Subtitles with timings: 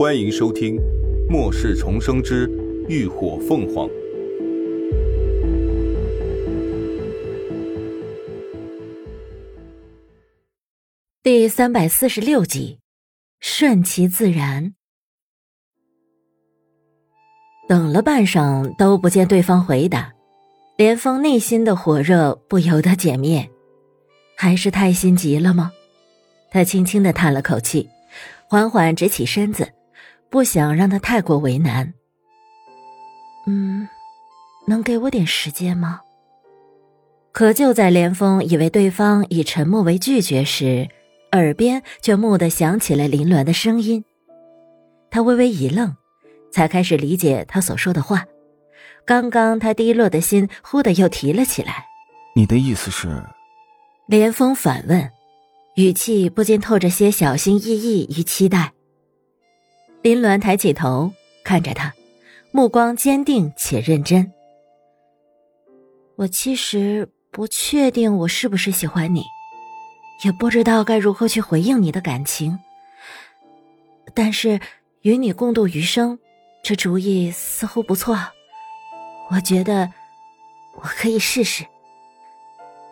[0.00, 0.76] 欢迎收听
[1.30, 2.48] 《末世重生之
[2.88, 3.86] 浴火凤凰》
[11.22, 12.78] 第三百四十六集，
[13.40, 14.72] 顺其自然。
[17.68, 20.14] 等了半晌都不见对方回答，
[20.78, 23.50] 连峰内心的火热不由得减灭，
[24.34, 25.70] 还是太心急了吗？
[26.50, 27.86] 他轻轻的叹了口气，
[28.48, 29.70] 缓缓直起身子。
[30.30, 31.92] 不想让他太过为难。
[33.46, 33.88] 嗯，
[34.66, 36.00] 能给我点时间吗？
[37.32, 40.88] 可就在连峰以为对方以沉默为拒绝时，
[41.32, 44.04] 耳边却蓦地响起了林鸾的声音。
[45.10, 45.96] 他微微一愣，
[46.52, 48.24] 才开始理解他所说的话。
[49.04, 51.86] 刚刚他低落的心忽的又提了起来。
[52.36, 53.22] 你的意思是？
[54.06, 55.10] 连峰反问，
[55.76, 58.72] 语气不禁透着些小心翼翼与期待。
[60.02, 61.12] 林鸾抬起头
[61.44, 61.92] 看着他，
[62.52, 64.32] 目光坚定且认真。
[66.16, 69.22] 我其实不确定我是不是喜欢你，
[70.24, 72.58] 也不知道该如何去回应你的感情。
[74.14, 74.58] 但是
[75.02, 76.18] 与你共度余生，
[76.64, 78.16] 这主意似乎不错。
[79.30, 79.90] 我觉得
[80.76, 81.66] 我可以试试。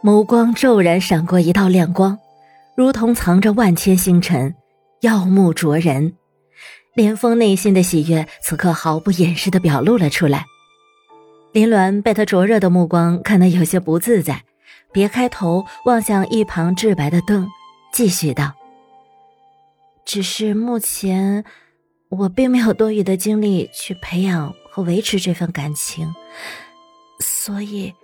[0.02, 2.18] 眸光骤然闪过一道亮光，
[2.76, 4.54] 如同藏着万千星辰，
[5.00, 6.17] 耀目灼人。
[6.94, 10.44] 连峰内心的喜悦，此刻毫不掩饰的表露了出来。
[11.52, 14.44] 林鸾被他灼热的目光看得有些不自在，
[14.92, 17.48] 别开头望向一旁至白的灯，
[17.92, 18.52] 继续道
[20.04, 21.44] ：“只是目前
[22.10, 26.14] 我并没有多余的精力去培养和维持这份感情，
[27.20, 27.94] 所以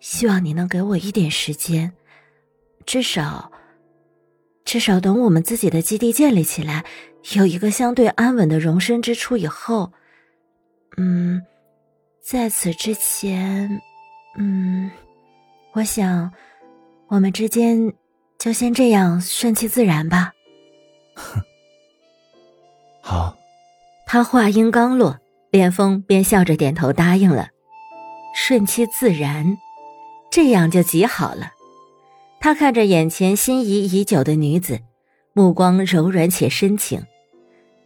[0.00, 1.92] 希望你能给我一点时间，
[2.86, 3.52] 至少，
[4.64, 6.84] 至少等我们自己的基地建立起来。”
[7.36, 9.92] 有一个相对安稳的容身之处以后，
[10.96, 11.40] 嗯，
[12.20, 13.80] 在此之前，
[14.36, 14.90] 嗯，
[15.72, 16.32] 我想
[17.06, 17.92] 我们之间
[18.40, 20.32] 就先这样顺其自然吧。
[21.14, 21.40] 哼，
[23.00, 23.36] 好。
[24.04, 25.20] 他话音刚落，
[25.50, 27.48] 连峰便笑着点头答应了。
[28.34, 29.56] 顺其自然，
[30.30, 31.52] 这样就极好了。
[32.42, 34.80] 他看着眼前心仪已久的女子，
[35.32, 37.04] 目光柔软且深情。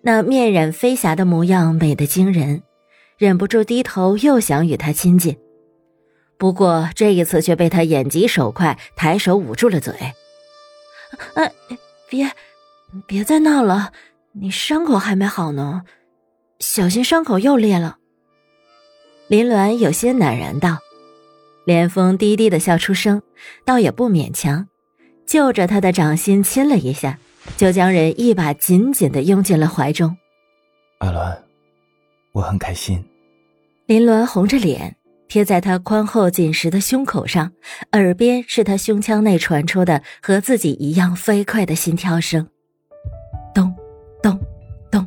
[0.00, 2.62] 那面染飞霞的模样美得惊人，
[3.18, 5.36] 忍不住低头又想与她亲近，
[6.38, 9.92] 不过这一次却被他眼疾手快，抬手捂住了嘴。
[11.34, 11.52] 哎，
[12.08, 12.30] 别，
[13.06, 13.92] 别再闹了，
[14.32, 15.82] 你伤口还没好呢，
[16.60, 17.98] 小心伤口又裂了。
[19.28, 20.78] 林鸾有些赧然道。
[21.66, 23.20] 连峰低低的笑出声，
[23.66, 24.66] 倒也不勉强，
[25.26, 27.18] 就着他的掌心亲了一下。
[27.56, 30.16] 就将人一把紧紧的拥进了怀中。
[30.98, 31.36] 阿鸾，
[32.32, 33.04] 我很开心。
[33.86, 34.96] 林鸾红着脸
[35.28, 37.52] 贴在他宽厚紧实的胸口上，
[37.92, 42.48] 耳边是他胸腔内传出的和自己一样飞快的心跳声，
[43.54, 43.72] 咚，
[44.20, 44.36] 咚，
[44.90, 45.06] 咚，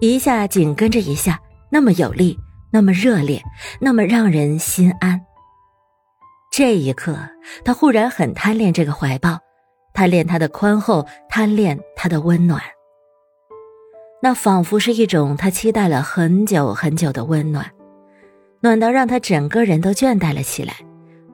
[0.00, 2.38] 一下紧跟着一下，那么有力，
[2.72, 3.42] 那么热烈，
[3.80, 5.20] 那么让人心安。
[6.56, 7.18] 这一刻，
[7.64, 9.40] 他忽然很贪恋这个怀抱。
[9.92, 12.62] 贪恋他的宽厚，贪恋他的温暖。
[14.22, 17.68] 那仿佛是一种他期待了很久很久的温暖，
[18.60, 20.74] 暖到让他整个人都倦怠了起来，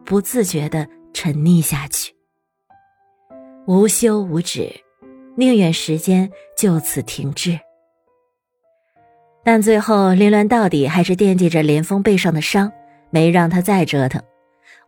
[0.06, 2.14] 不自觉的沉溺下去，
[3.66, 4.72] 无休无止，
[5.36, 7.60] 宁愿时间就此停滞。
[9.44, 12.72] 但最后，林鸾到底还是惦记着林峰背上的伤，
[13.10, 14.22] 没让他再折腾。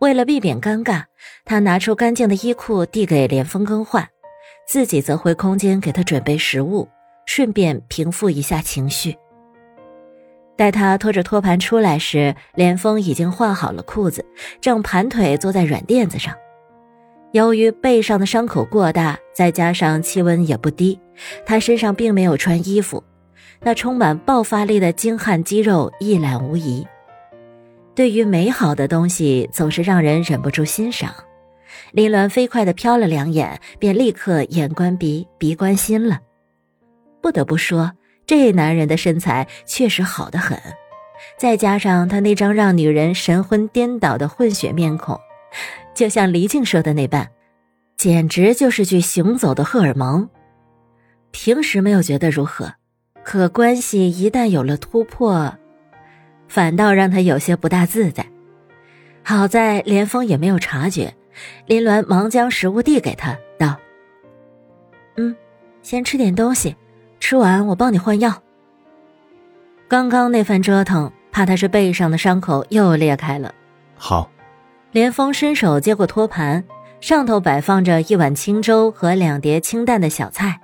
[0.03, 1.05] 为了避免尴尬，
[1.45, 4.09] 他拿出干净的衣裤递给连峰更换，
[4.67, 6.89] 自己则回空间给他准备食物，
[7.25, 9.15] 顺便平复一下情绪。
[10.57, 14.25] 待他拖着托盘出来时，连峰已经换好了裤子，
[14.61, 16.35] 正盘腿坐在软垫子上。
[17.31, 20.99] 由于背上的伤口过大，再加上气温也不低，
[21.47, 23.05] 他身上并没有穿衣服，
[23.61, 26.85] 那充满爆发力的精悍肌肉一览无遗。
[27.95, 31.15] 对于美好的东西，总是让人忍不住欣赏。
[31.93, 36.21] 林鸾飞快的瞟了两眼，便立刻眼观鼻，鼻观心了。
[37.21, 37.93] 不得不说，
[38.27, 40.59] 这男人的身材确实好得很，
[41.39, 45.21] 再加上他那张让女人神魂颠倒的混血面孔，
[45.95, 47.29] 就像黎静说的那般，
[47.99, 50.29] 简直就是具行走的荷尔蒙。
[51.31, 52.73] 平时没有觉得如何，
[53.23, 55.59] 可关系一旦有了突破。
[56.53, 58.27] 反倒让他有些不大自在。
[59.23, 61.15] 好在连峰也没有察觉，
[61.65, 63.79] 林鸾忙将食物递给他，道
[65.17, 65.35] ：“嗯，
[65.81, 66.77] 先吃点东西，
[67.19, 68.43] 吃吃完，我帮你换药。
[69.89, 73.55] 刚刚那番折腾，怕他是背上的伤口又裂开了。
[73.97, 74.29] 好。
[74.91, 76.63] 连峰伸手接过托盘，
[77.01, 80.61] 上头摆放着一碗清粥和两碟清淡的小菜。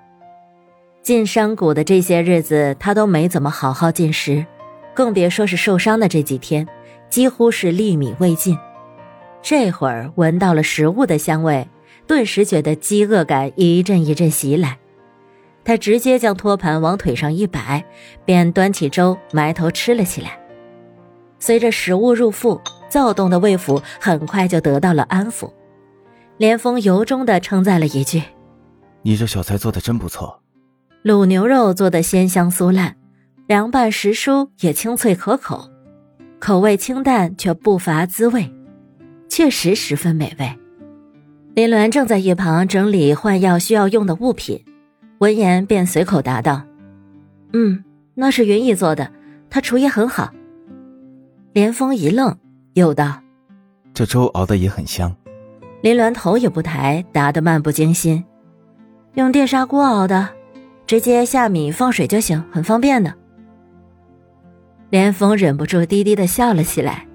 [1.02, 4.44] 进山谷的这些日子，他都没怎么好好进食，
[4.98, 6.66] 更别说是受伤的这几天，
[7.08, 8.58] 几乎是粒米未进。
[9.40, 11.68] 这会儿闻到了食物的香味，
[12.08, 14.76] 顿时觉得饥饿感一阵一阵袭来。
[15.62, 17.84] 他直接将托盘往腿上一摆，
[18.24, 20.36] 便端起粥埋头吃了起来。
[21.38, 22.60] 随着食物入腹。
[22.88, 25.52] 躁动的魏府很快就得到了安抚，
[26.38, 28.22] 连峰由衷的称赞了一句
[29.04, 30.40] ：“你这小菜做的真不错，
[31.04, 32.96] 卤牛肉做的鲜香酥烂，
[33.48, 35.70] 凉拌时蔬也清脆可口，
[36.38, 38.52] 口味清淡却不乏滋味，
[39.26, 40.54] 确实十分美味。”
[41.56, 44.62] 林鸾正在一旁整理换药需要用的物品，
[45.20, 46.62] 闻言便随口答道
[47.54, 47.82] ：“嗯，
[48.14, 49.10] 那是云逸做的，
[49.48, 50.30] 他厨艺很好。”
[51.54, 52.36] 连峰一愣。
[52.74, 53.22] 又道
[53.94, 55.16] ：“这粥熬的也很香。”
[55.82, 58.22] 林鸾头也不抬，答得漫不经心
[59.16, 60.28] ：“用电砂锅熬的，
[60.86, 63.14] 直接下米放水就行，很方便的。”
[64.90, 67.06] 连峰忍不住低低的笑了起来：“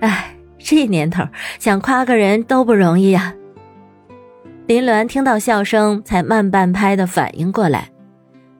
[0.00, 1.24] 哎，这年头
[1.58, 3.34] 想夸个人都不容易呀。”
[4.66, 7.90] 林鸾听到笑声，才慢半拍的反应过来，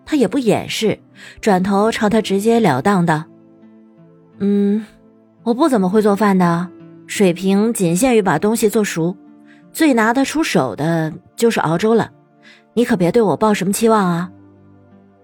[0.04, 0.98] 他也不掩饰，
[1.40, 3.24] 转头朝他直截了当道
[4.38, 4.84] ：“嗯。”
[5.44, 6.68] 我不怎么会做饭的，
[7.06, 9.14] 水平仅限于把东西做熟，
[9.72, 12.10] 最拿得出手的就是熬粥了。
[12.72, 14.30] 你可别对我抱什么期望啊！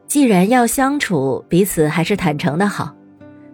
[0.07, 2.95] 既然要相处，彼此还是坦诚的好。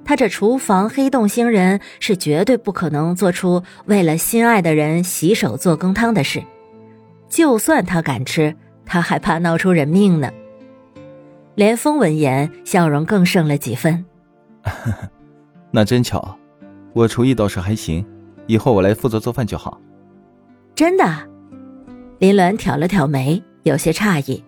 [0.06, 6.42] 他这厨房黑洞星人是绝对不可能做出为了心爱的人洗手做羹汤的事。
[7.28, 8.54] 就算他敢吃，
[8.86, 10.30] 他还怕闹出人命呢。
[11.56, 14.04] 连峰闻言，笑容更盛了几分。
[15.72, 16.38] 那真巧。
[16.92, 18.06] 我厨艺倒是还行，
[18.46, 19.78] 以后我来负责做饭就好。
[20.74, 21.04] 真的，
[22.20, 24.42] 林鸾挑了挑眉，有些诧异。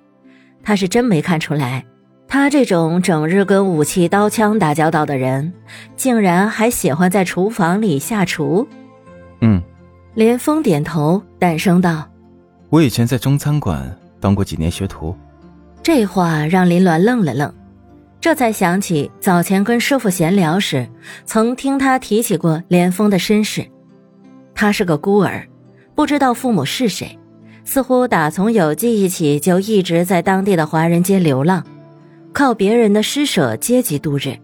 [0.63, 1.85] 他是真没看出来，
[2.29, 5.51] 他这种整日跟武器刀枪打交道的人，
[5.97, 8.69] 竟然还喜欢在厨房里下厨。
[9.41, 9.63] 嗯，
[10.15, 12.07] 连峰点头，淡声道
[12.69, 15.17] ：“我以前在中餐馆当过几年学徒。”
[15.83, 17.51] 这话让林鸾愣了愣。
[18.21, 20.87] 这才想起早前跟师傅闲聊时，
[21.25, 23.65] 曾听他提起过连峰的身世。
[24.55, 25.49] 他是个孤儿，
[25.95, 27.19] 不知道父母是谁，
[27.65, 31.65] 似乎打从有记忆起就一直在当地的华人街流浪，
[32.33, 34.37] 靠别人的施舍接济度日，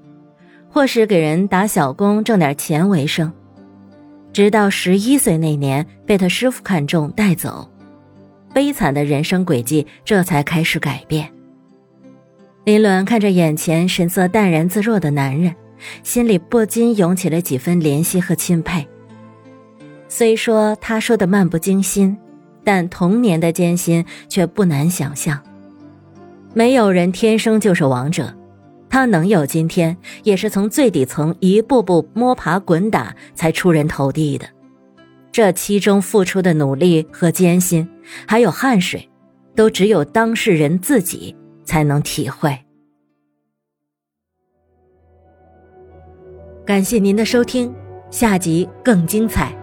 [0.68, 3.32] 或是给人打小工挣点钱为生。
[4.32, 7.70] 直到十一岁那年被他师傅看中带走，
[8.52, 11.30] 悲惨的人生轨迹这才开始改变。
[12.64, 15.54] 林伦看着眼前神色淡然自若的男人，
[16.02, 18.88] 心里不禁涌起了几分怜惜和钦佩。
[20.08, 22.16] 虽说他说的漫不经心，
[22.64, 25.40] 但童年的艰辛却不难想象。
[26.54, 28.34] 没有人天生就是王者，
[28.88, 34.46] 他能有今天，也是从最底层一步步摸爬滚打才出人头地的。
[35.30, 37.88] 这其中付出的努力和艰辛，
[38.26, 39.10] 还有汗水，
[39.54, 41.36] 都只有当事人自己。
[41.64, 42.54] 才能体会。
[46.64, 47.74] 感谢您的收听，
[48.10, 49.56] 下集更精彩。